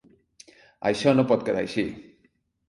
Això 0.91 1.13
no 1.19 1.27
pot 1.33 1.45
quedar 1.51 1.63
així! 1.67 1.85